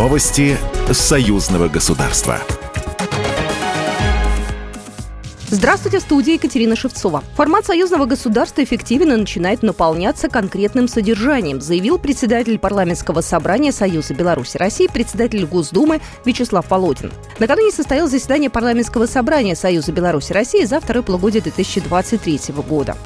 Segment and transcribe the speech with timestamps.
[0.00, 0.56] Новости
[0.90, 2.40] союзного государства.
[5.50, 7.22] Здравствуйте, в студии Екатерина Шевцова.
[7.36, 14.86] Формат союзного государства эффективно начинает наполняться конкретным содержанием, заявил председатель парламентского собрания Союза Беларуси России,
[14.86, 17.12] председатель Госдумы Вячеслав Володин.
[17.38, 22.96] Накануне состоялось заседание парламентского собрания Союза Беларуси России за второе полугодие 2023 года.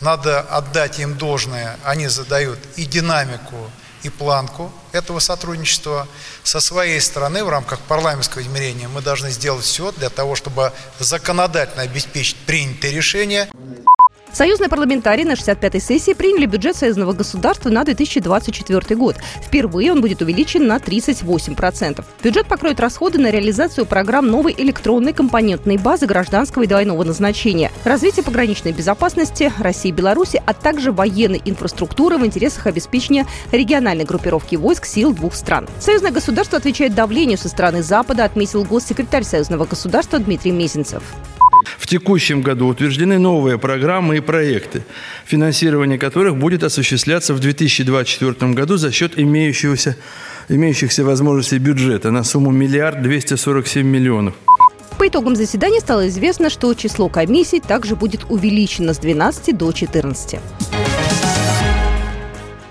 [0.00, 3.56] Надо отдать им должное, они задают и динамику,
[4.02, 6.06] и планку этого сотрудничества.
[6.42, 11.82] Со своей стороны, в рамках парламентского измерения, мы должны сделать все для того, чтобы законодательно
[11.82, 13.48] обеспечить принятые решения.
[14.38, 19.16] Союзные парламентарии на 65-й сессии приняли бюджет союзного государства на 2024 год.
[19.42, 22.04] Впервые он будет увеличен на 38%.
[22.22, 28.22] Бюджет покроет расходы на реализацию программ новой электронной компонентной базы гражданского и двойного назначения, развитие
[28.22, 34.86] пограничной безопасности России и Беларуси, а также военной инфраструктуры в интересах обеспечения региональной группировки войск
[34.86, 35.66] сил двух стран.
[35.80, 41.02] Союзное государство отвечает давлению со стороны Запада, отметил госсекретарь Союзного государства Дмитрий Мезенцев.
[41.88, 44.82] Текущем году утверждены новые программы и проекты,
[45.24, 49.96] финансирование которых будет осуществляться в 2024 году за счет имеющегося,
[50.50, 54.34] имеющихся возможностей бюджета на сумму миллиард двести сорок семь миллионов.
[54.98, 60.40] По итогам заседания стало известно, что число комиссий также будет увеличено с 12 до 14.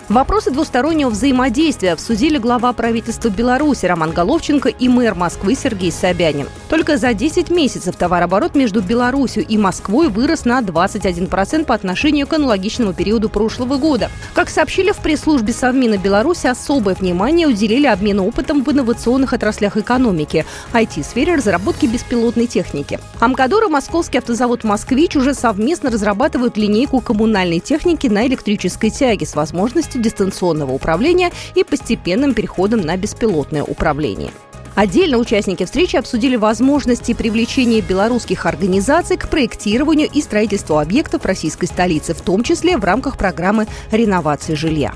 [0.10, 6.48] Вопросы двустороннего взаимодействия обсудили глава правительства Беларуси Роман Головченко и мэр Москвы Сергей Собянин.
[6.78, 12.33] Только за 10 месяцев товарооборот между Беларусью и Москвой вырос на 21% по отношению к
[12.33, 14.11] аналогичному периоду прошлого года.
[14.36, 20.45] Как сообщили в пресс-службе Совмина Беларуси, особое внимание уделили обмену опытом в инновационных отраслях экономики,
[20.72, 23.00] IT-сфере разработки беспилотной техники.
[23.20, 29.33] Амкадор и Московский автозавод «Москвич» уже совместно разрабатывают линейку коммунальной техники на электрической тяге с
[29.33, 34.30] возможностью дистанционного управления и постепенным переходом на беспилотное управление.
[34.78, 42.14] Отдельно участники встречи обсудили возможности привлечения белорусских организаций к проектированию и строительству объектов российской столицы,
[42.14, 44.93] в том числе в рамках программы реновации жилья.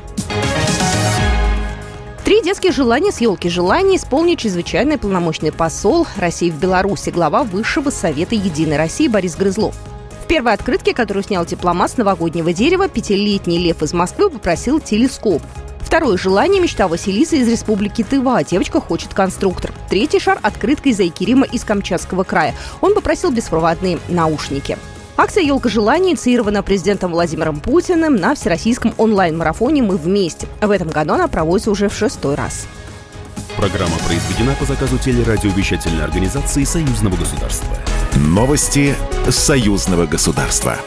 [2.23, 7.89] Три детских желания с елки желаний исполнит чрезвычайный полномочный посол России в Беларуси, глава Высшего
[7.89, 9.75] Совета Единой России Борис Грызлов
[10.31, 15.41] первой открытке, которую снял дипломат с новогоднего дерева, пятилетний Лев из Москвы попросил телескоп.
[15.81, 18.43] Второе желание– мечта Василисы из республики Тыва.
[18.43, 19.71] Девочка хочет конструктор.
[19.89, 22.55] Третий шар– открытка из Айкирима из Камчатского края.
[22.79, 24.77] Он попросил беспроводные наушники.
[25.17, 30.47] Акция «Елка желаний» инициирована президентом Владимиром Путиным на всероссийском онлайн-марафоне «Мы вместе».
[30.61, 32.65] В этом году она проводится уже в шестой раз.
[33.57, 37.67] Программа произведена по заказу телерадиовещательной организации Союзного государства.
[38.15, 38.95] Новости
[39.29, 40.77] союзного государства.